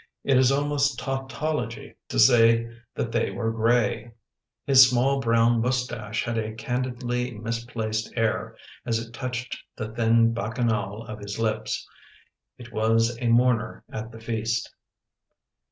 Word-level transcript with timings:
It 0.23 0.35
is 0.35 0.51
almost 0.51 0.97
tautology 0.97 1.93
to 2.09 2.17
say 2.17 2.75
that 2.95 3.11
they 3.11 3.29
were 3.29 3.51
gray. 3.51 4.11
His 4.65 4.89
small 4.89 5.19
brown 5.19 5.61
moustache 5.61 6.23
had 6.23 6.39
a 6.39 6.55
candidly 6.55 7.29
misplaced 7.37 8.11
air 8.15 8.57
as 8.83 8.97
it 8.97 9.13
touched 9.13 9.55
the 9.75 9.89
thin 9.93 10.33
bacchanale 10.33 11.05
of 11.07 11.19
his 11.19 11.37
lips. 11.37 11.87
It 12.57 12.73
was 12.73 13.15
a 13.21 13.27
mourner 13.27 13.83
at 13.93 14.11
the 14.11 14.19
feast. 14.19 14.73